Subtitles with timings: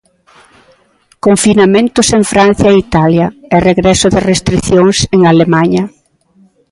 [1.25, 5.83] Confinamentos en Francia e Italia e regreso de restricións en Alemaña.